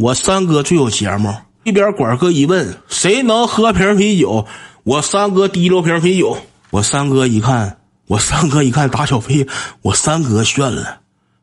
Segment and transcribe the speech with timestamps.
[0.00, 1.34] 我三哥最有节目。
[1.64, 4.46] 一边管哥一问，谁能喝瓶啤酒？
[4.84, 6.38] 我三哥提溜瓶啤酒。
[6.70, 9.44] 我三哥一看，我三哥一看打小费，
[9.82, 11.00] 我三哥炫了。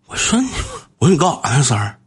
[0.08, 0.48] 我说你，
[1.00, 1.98] 我说你干啥呢，三儿？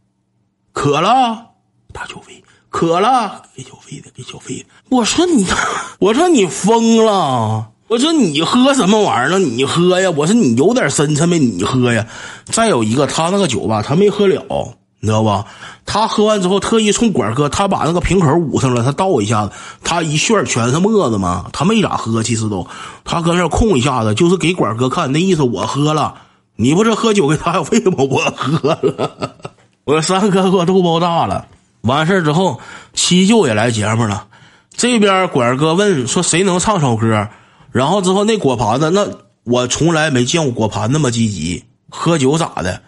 [0.73, 1.51] 渴了，
[1.93, 2.43] 打小费。
[2.69, 4.65] 渴了，给小费的，给小费的。
[4.89, 5.45] 我说你，
[6.01, 7.69] 我说你疯了。
[7.89, 9.37] 我说你喝什么玩意儿呢？
[9.37, 10.09] 你喝呀！
[10.09, 11.37] 我说你有点深沉没？
[11.37, 12.07] 你喝呀！
[12.45, 15.45] 再有一个，他那个酒吧他没喝了，你知道吧？
[15.85, 19.53] 他喝完之后特意冲管哥，他把那个瓶口捂上了，他倒一下子，
[19.83, 22.67] 他一旋全是沫子嘛，他没咋喝，其实都，
[23.05, 26.15] 他搁那控一下子，就是给管哥看，那意思我喝了，
[26.55, 27.95] 你不是喝酒给打小费吗？
[27.97, 29.35] 我喝了，
[29.85, 31.47] 我三哥给我肚包大了。
[31.81, 32.59] 完事之后，
[32.93, 34.27] 七舅也来节目了，
[34.75, 37.29] 这边管哥问说谁能唱首歌。
[37.71, 39.07] 然后之后那果盘子，那
[39.43, 41.63] 我从来没见过果盘那么积极。
[41.89, 42.81] 喝酒咋的？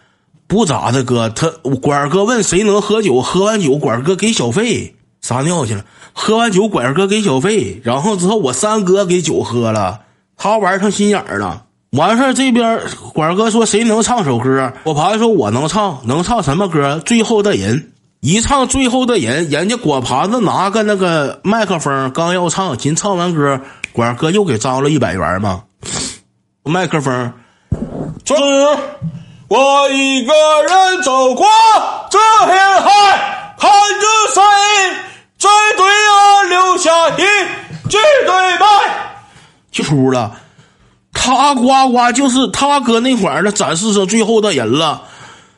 [0.51, 1.29] 不咋的，哥。
[1.29, 1.47] 他
[1.81, 5.85] 管哥问谁能喝酒，喝完酒管哥给小费，撒尿去了。
[6.11, 10.01] 喝完酒管哥给小费，然后之后我三哥给酒喝了，
[10.35, 11.63] 他玩成心眼儿了。
[11.91, 12.81] 完事儿这边
[13.13, 17.01] 管哥说谁能唱首歌，果盘说我能唱，能唱什么歌？
[17.05, 23.61] 最后的人一唱最后的人，人家果盘子拿个那个麦克风刚要唱，今唱完歌。
[23.93, 25.63] 管哥又给张了一百元嘛？
[26.65, 27.31] 麦克风，
[28.25, 28.35] 走
[29.51, 31.45] 我一个人走过
[32.09, 34.41] 这片海，看着谁
[35.37, 37.17] 在对岸留下一
[37.89, 38.65] 句对白，
[39.69, 40.31] 就出了。
[41.11, 45.01] 他呱呱就是他搁那块儿的展示上最后的人了。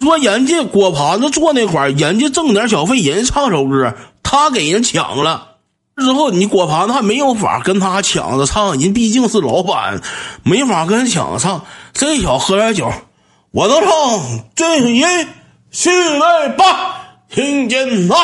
[0.02, 5.50] 说人家果盘子坐那块儿，人家挣点小费，人唱首歌，他给人抢了。
[5.98, 10.02] 之后，你果盘子还没有法跟他抢着唱，人毕竟是老板，
[10.42, 11.62] 没法跟人抢着唱。
[11.94, 12.92] 这小喝点酒，
[13.54, 13.90] 我能唱
[14.56, 15.04] 这是一
[15.70, 16.96] 四位八，
[17.30, 18.16] 听见吗？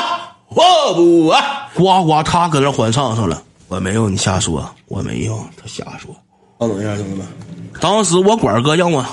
[0.47, 0.63] 我
[0.95, 1.39] 不爱。
[1.75, 6.09] 呱呱，他搁那欢唱上了，我没有，你瞎说，我没有，他瞎说。
[6.59, 7.27] 稍等一下，兄弟们，
[7.79, 9.05] 当时我管哥让我。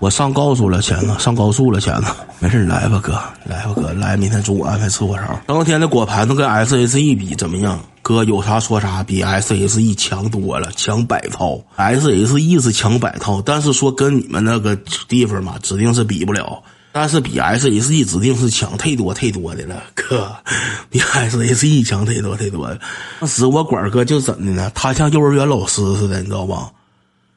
[0.00, 1.16] 我上高速了，钱呢？
[1.20, 2.16] 上高速了，钱呢？
[2.40, 3.12] 没事，来吧，哥，
[3.44, 5.38] 来吧，哥，来，明天中午安排吃火烧。
[5.46, 7.78] 当天的果盘子跟 S H E 比怎么样？
[8.10, 11.60] 哥有啥说啥，比 S S E 强多了，强百套。
[11.76, 14.74] S S E 是强百套，但是说跟你们那个
[15.06, 16.60] 地方嘛，指定是比不了。
[16.90, 20.28] 但是比 S S E 指定是强太多太多的了，哥，
[20.90, 22.76] 比 S S E 强太多太多了。
[23.20, 24.72] 当时我管哥就怎的呢？
[24.74, 26.68] 他像幼儿园老师似的，你知道吧？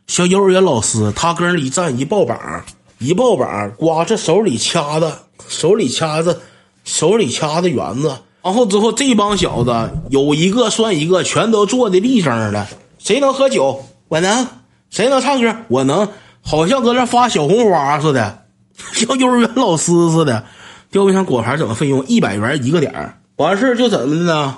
[0.08, 2.66] 像幼儿园老师，他跟那一站一抱膀，
[2.98, 6.42] 一抱膀，刮这手里掐的，手里掐着，
[6.84, 8.12] 手里掐着圆子。
[8.44, 9.74] 然后之后，这帮小子
[10.09, 12.68] 有一个算一个，全都坐的立正的。
[13.00, 13.84] 谁能喝酒？
[14.09, 14.48] 我能。
[14.90, 15.56] 谁能唱歌？
[15.70, 16.09] 我能。
[16.42, 18.44] 好像搁那发小红花似的，
[18.92, 20.44] 像幼儿园老师似的。
[20.92, 22.06] 吊冰箱果盘怎么费用？
[22.06, 24.58] 一百元一个点完事就怎么的呢？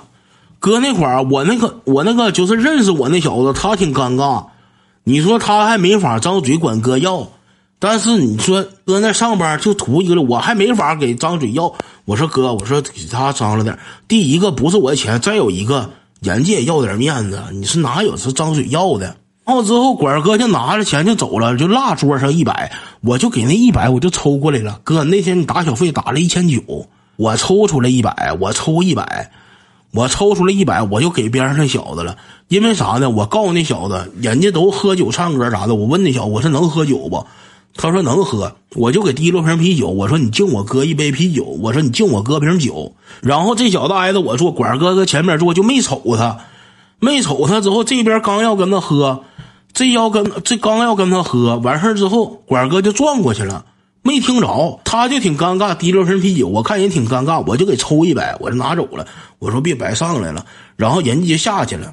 [0.58, 4.46] 搁那块儿，我那个我那个就是认识我那小子，他挺尴尬。
[5.04, 7.28] 你说他还没法张嘴管哥要，
[7.78, 11.72] 但是你说搁那上班就图一个了，我还没法给张嘴要。
[12.06, 13.78] 我说哥，我说给他张了点。
[14.06, 15.90] 第一个不是我的钱，再有一个
[16.20, 17.42] 人家也要点面子。
[17.52, 19.16] 你是哪有是张嘴要的？
[19.44, 24.80] 然后之后管哥就拿着钱就走了，就落桌上一百，我就给那一百我就抽过来了。
[24.84, 26.62] 哥，那天你打小费打了一千九，
[27.16, 29.30] 我抽出来一百，我抽一百。
[29.92, 32.18] 我抽出来一百，我就给边上那小子了。
[32.48, 33.08] 因为啥呢？
[33.08, 35.74] 我告诉那小子，人家都喝酒唱歌啥的。
[35.74, 37.26] 我问那小子，我说能喝酒不？
[37.76, 38.56] 他说能喝。
[38.74, 39.88] 我就给提溜瓶啤酒。
[39.88, 41.44] 我说你敬我哥一杯啤酒。
[41.44, 42.94] 我说你敬我哥瓶酒。
[43.20, 46.38] 然后这小子挨着我坐，管哥搁前面坐，就没瞅他，
[46.98, 47.60] 没瞅他。
[47.60, 49.24] 之后这边刚要跟他喝，
[49.72, 53.64] 这要跟这刚要跟他喝完事之后，管哥就转过去了。
[54.02, 59.04] 没听着，他就挺尴尬，提溜瓶啤酒，我看人挺尴尬，我就给抽一百，我就拿走了。
[59.40, 61.92] 我说别白上来了，然后人家就下去了，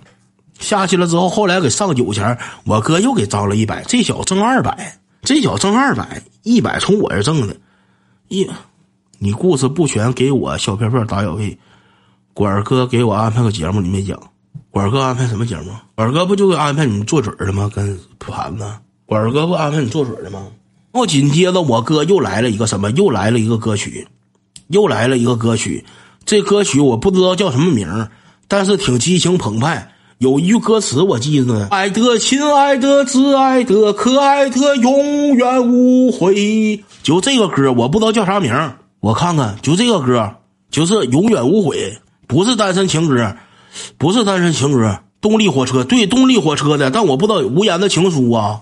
[0.60, 7.56] 下去了之后，后来给上酒钱，我哥又给张了一百，这小子挣二百，这小子挣二百，一百从我这挣的，
[8.28, 8.46] 一，
[9.20, 11.58] 你故事不全给我小片片打小费，
[12.34, 14.20] 管哥给我安排个节目，你没讲，
[14.70, 15.72] 管哥安排什么节目？
[15.96, 17.72] 管哥不就安排你做嘴的吗？
[17.74, 18.66] 跟盘子，
[19.06, 20.46] 管哥不安排你做嘴的吗？
[20.92, 22.92] 然后紧接着，我哥又来了一个什么？
[22.92, 24.06] 又来了一个歌曲，
[24.68, 25.86] 又来了一个歌曲。
[26.26, 28.10] 这歌曲我不知道叫什么名
[28.50, 29.93] 但是挺激情澎湃。
[30.20, 38.54] 有一句歌词我记着呢：“爱的、亲爱的、挚爱的、可爱的，永远无悔。”就这个歌，我不知道叫啥名
[39.00, 40.36] 我看看，就这个歌，
[40.72, 41.78] 就是《永远无悔》，
[42.28, 43.36] 不是单身情歌，
[43.98, 45.00] 不是单身情歌。
[45.20, 48.60] 动力火车对动力火车的，但我不知道无言的情书啊，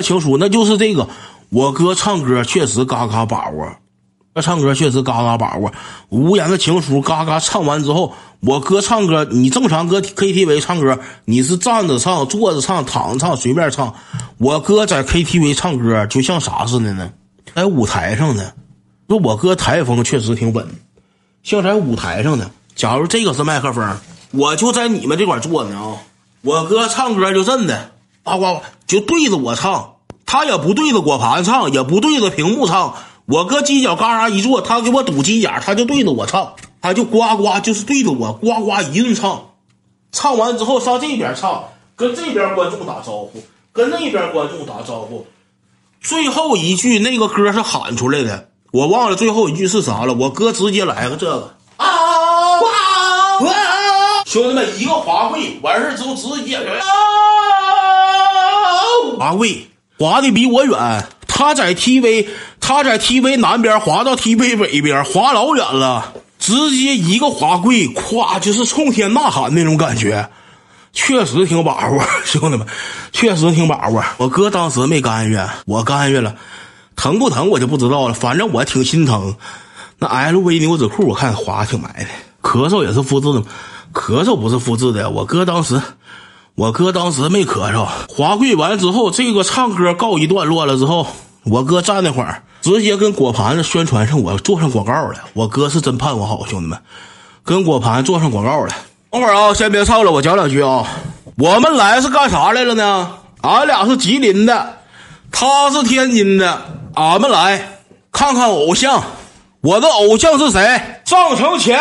[0.00, 1.08] 情书那就是这个。
[1.50, 3.66] 我哥唱歌确实嘎嘎把握，
[4.40, 5.72] 唱歌确实嘎嘎把握，
[6.08, 13.94] 无言的情书嘎嘎唱完之后，我哥唱歌，你正常搁 KTV 唱歌，你是站着唱、坐着唱、躺着唱，随便唱。
[14.38, 17.10] 我哥在 KTV 唱歌就像啥似的呢？
[17.54, 18.52] 在舞台上呢。
[19.08, 20.68] 说我哥台风确实挺稳，
[21.42, 22.50] 像在舞台上呢。
[22.74, 23.96] 假如这个是麦克风，
[24.32, 25.96] 我就在你们这块坐呢啊。
[26.42, 27.92] 我哥唱歌就真的，
[28.22, 29.94] 呱呱就对着我唱，
[30.26, 32.94] 他也不对着果盘唱，也不对着屏幕唱。
[33.30, 39.50] 我搁犄角旮旯一坐，他给我堵犄角，他就对着我唱，他就呱呱，就是对着我呱呱一顿唱。
[40.10, 41.64] 唱完之后上这边唱，
[41.94, 45.26] 跟这边观众打招呼，跟那边观众打招呼。
[46.00, 50.14] 最后一句那个歌是喊出来的，我忘了最后一句是啥了。
[50.14, 53.54] 我哥直接来个这个啊哇哇！
[54.24, 56.62] 兄弟们，一个滑跪完事之后直接啊
[59.18, 61.06] 滑跪，滑的比我远。
[61.26, 62.26] 他在 TV，
[62.68, 70.28] 他在 TV 南边滑到 TV 北边，滑老远了，直接一个滑跪，咵就是冲天呐喊那种感觉，
[70.92, 72.66] 确实挺把握，兄弟们，
[73.10, 74.04] 确实挺把握。
[74.18, 76.34] 我哥当时没干预，我干预了，
[76.94, 79.34] 疼不疼我就不知道了，反正我挺心疼。
[79.98, 82.08] 那 LV 牛仔裤我看滑挺埋的，
[82.42, 83.42] 咳嗽也是复制的，
[83.94, 85.08] 咳嗽不是复制的。
[85.08, 85.80] 我哥当时。
[86.54, 91.06] 我哥当时没咳嗽，滑跪完之后，这个唱歌告一段落了之后，
[91.44, 95.14] 我哥站那会儿，直接跟果盘子宣传上我做上广告了。
[95.32, 96.78] 我哥是真盼我好，兄弟们，
[97.42, 98.74] 跟果盘做上广告了。
[99.10, 100.86] 等会儿啊，先别唱了，我讲两句啊。
[101.38, 103.20] 我们来是干啥来了呢？
[103.40, 104.80] 俺俩是吉林的，
[105.32, 106.60] 他是天津的，
[106.94, 107.80] 俺们来
[108.12, 109.02] 看看偶像。
[109.62, 111.00] 我的偶像是谁？
[111.06, 111.80] 上城前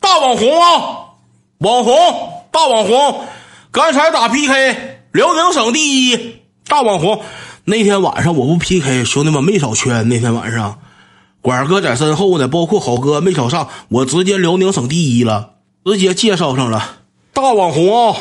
[0.00, 1.12] 大网红啊，
[1.58, 1.94] 网红
[2.50, 3.20] 大网红。
[3.70, 6.36] 刚才打 PK，辽宁省第一
[6.66, 7.20] 大网红。
[7.68, 10.08] 那天晚上我不 PK，兄弟们没少圈。
[10.08, 10.78] 那天晚上，
[11.42, 15.50] 管哥在身后呢，包括好哥没少上，我直接辽宁省第一了，
[15.84, 16.82] 直接介绍上了
[17.34, 18.16] 大网红啊，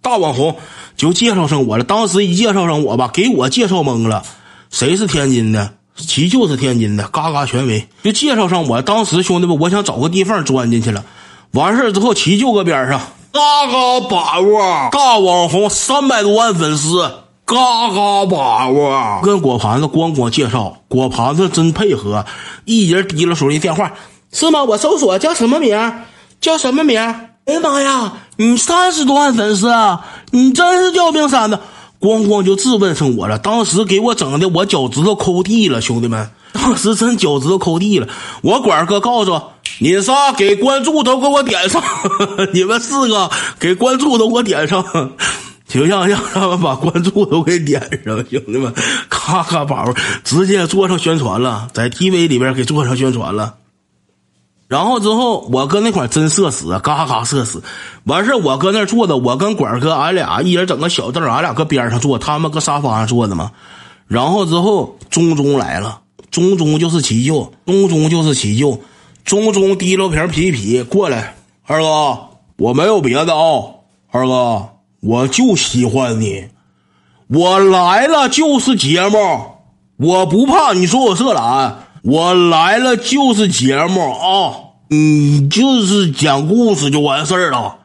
[0.00, 0.56] 大网红
[0.96, 1.84] 就介绍上我了。
[1.84, 4.22] 当时一介绍上我吧，给我介绍懵了，
[4.70, 5.74] 谁是天津的？
[5.94, 8.80] 其就是天津的，嘎嘎权威就介绍上我。
[8.80, 11.04] 当时兄弟们，我想找个地缝钻进去了。
[11.50, 12.98] 完事之后，齐就搁边上。
[13.30, 17.10] 嘎嘎把握，大网红三百多万粉丝，
[17.46, 17.54] 嘎
[17.90, 19.20] 嘎把握。
[19.22, 22.26] 跟果盘子咣咣介绍，果盘子真配合，
[22.64, 23.92] 一人提了手机电话，
[24.32, 24.64] 是吗？
[24.64, 25.92] 我搜索叫什么名？
[26.40, 27.00] 叫什么名？
[27.00, 30.04] 哎呀妈呀，你三十多万粉丝啊！
[30.32, 31.60] 你真是吊冰山的，
[32.00, 33.38] 咣咣就质问上我了。
[33.38, 38.08] 当时给我整的，我脚趾头抠地了，兄弟们，当时真脚趾头抠地了。
[38.42, 39.40] 我管哥告诉。
[39.78, 41.82] 你仨给关注都给我点上，
[42.54, 44.82] 你们四个给关注都给我点上，
[45.76, 48.72] 就让让他们把关注都给点上，兄弟们，
[49.10, 49.92] 咔咔宝
[50.24, 53.56] 直接做上宣传了，在 TV 里边给做上宣传了。
[54.68, 57.62] 然后之后我搁那块真社死，嘎嘎社死。
[58.04, 63.52] 完事我搁那坐着，我跟管哥俺俩一人整个小凳，俺俩搁边上坐，他们搁沙发上坐着嘛。
[64.08, 66.00] 然后之后中中来了，
[66.30, 68.80] 中中就是齐舅，中中就是齐舅。
[69.24, 71.36] 中中滴溜瓶皮皮过来，
[71.66, 72.18] 二哥，
[72.56, 73.62] 我没有别的啊，
[74.10, 74.68] 二哥，
[75.06, 76.48] 我就喜欢你，
[77.28, 79.18] 我来了就是节目，
[79.96, 87.76] 我不怕你说我色懒，我来了就是节目啊，你就是讲故事就完事儿了，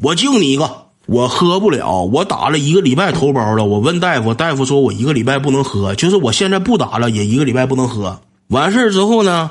[0.00, 9.50] 我敬你一个，我喝不了，我打了一个礼拜头孢了，我问大夫，大夫说我一个礼拜不能喝，就是我现在不打了，也一个礼拜不能喝，完事之后呢？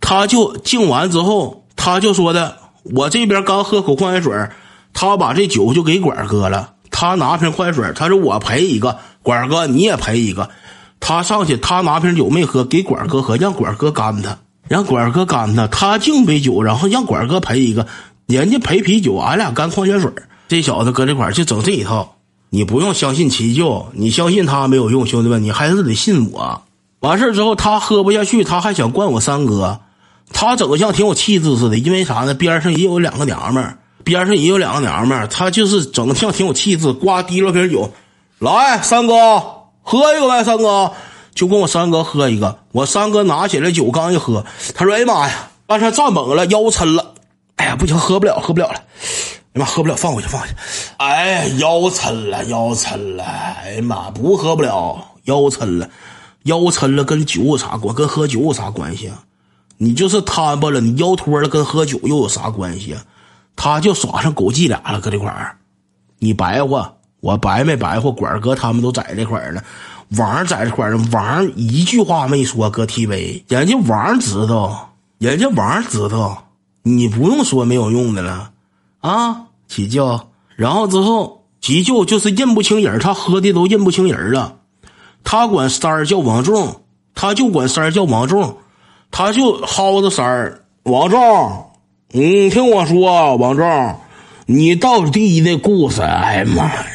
[0.00, 2.56] 他就敬完之后，他就说的
[2.94, 4.32] ：“我这边刚喝口矿泉水，
[5.00, 6.70] 他把这酒就给管哥了。
[6.90, 10.50] 他拿瓶矿泉水，他说我赔一个，管哥你也赔一个。
[10.98, 14.36] 他上去，他拿瓶酒没喝，给管哥喝，让管哥干他，
[14.66, 15.68] 让管哥干他。
[15.68, 17.86] 他敬杯酒，然后让管哥赔一个，
[18.26, 20.10] 人家赔啤酒，俺俩干矿泉水。
[20.48, 22.16] 这小子搁这块就整这一套。
[22.50, 26.62] 你不用相信齐舅，你相信他没有用，兄弟们，你还是得信我。
[26.98, 29.78] 完事之后，他喝不下去，他还想灌我三哥。”
[30.34, 32.34] 他整个像挺有气质似的，因为啥呢？
[32.34, 36.90] 边上也有两个娘们儿，边上也有两个娘们儿，她就是整的像挺有气质。
[36.94, 37.92] 呱提了瓶酒，
[38.38, 39.14] 来，三哥
[39.82, 40.90] 喝一个呗，三哥
[41.34, 42.58] 就跟我三哥喝一个。
[42.72, 47.12] 我三哥拿起来酒刚一喝，他说：“哎呀妈呀，刚才站猛了，腰抻了，
[47.56, 48.80] 哎呀不行，喝不了，喝不了了，
[49.52, 50.54] 哎妈喝不了，放回去，放回去。
[50.96, 53.24] 哎，腰抻了，腰抻了，
[53.62, 55.86] 哎呀妈，不喝不了，腰抻了，
[56.44, 57.94] 腰抻了，跟酒有啥关？
[57.94, 59.22] 跟喝酒有啥关系啊？”
[59.76, 63.04] 你就是摊巴了，你腰托了，跟喝酒又有啥关系啊？
[63.60, 65.56] 他就耍上狗伎俩了，搁这块儿，
[66.20, 68.08] 你白话，我白没白话？
[68.12, 69.60] 管哥他们都在这块儿呢。
[70.16, 76.50] 王在这块儿，王一句话没说，搁 TV，人家王知道，人家王知道，
[76.84, 78.52] 你不用说没有用的了，
[79.00, 84.54] 啊，起叫，然后之后急救就是认不清人，他喝的都认不清人了，
[85.24, 86.80] 他管三儿叫王仲，
[87.14, 88.56] 他就管三儿叫王仲，
[89.10, 91.70] 他就薅着三儿，王仲，
[92.14, 93.96] 嗯，听我说，王仲，
[94.46, 96.86] 你到底的故事，哎呀妈呀！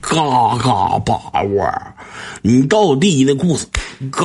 [0.00, 1.72] 嘎嘎把窝，
[2.42, 3.64] 你到底的故事，
[4.10, 4.24] 嘎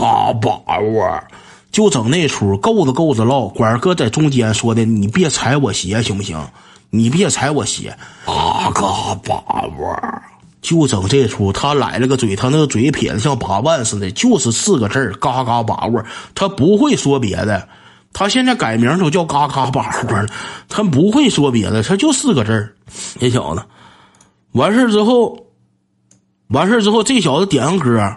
[0.00, 1.22] 嘎把窝，
[1.70, 3.46] 就整那出，够着够着唠。
[3.48, 6.42] 管哥在中间说的，你别踩我鞋行不行？
[6.88, 7.94] 你别踩我鞋，
[8.24, 9.94] 嘎嘎把窝，
[10.62, 11.52] 就整这出。
[11.52, 16.02] 他来了个嘴，他那个嘴撇的像八万似的，就是四个字，嘎嘎把窝。
[16.34, 17.68] 他不会说别的，
[18.12, 20.26] 他现在改名都叫嘎嘎把窝了。
[20.68, 22.74] 他不会说别的，他就四个字儿。
[23.18, 23.62] 这小子。
[24.52, 25.46] 完事之后，
[26.48, 28.16] 完事之后，这小子点个歌，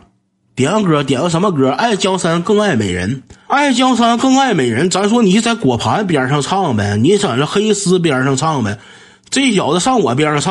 [0.54, 1.70] 点个歌，点个什么歌？
[1.70, 4.90] 爱江山更爱美人，爱江山更爱美人。
[4.90, 8.78] 咱说你在果盘边上唱呗，你在那黑丝边上唱呗。
[9.30, 10.44] 这小子上我边上唱。